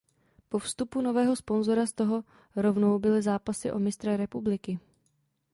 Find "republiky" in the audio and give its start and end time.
4.17-4.79